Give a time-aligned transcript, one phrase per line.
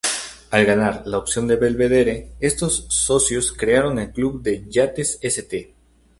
[0.49, 5.75] Al ganar la opción de Belvedere, estos socios crearon el Club de Yates St.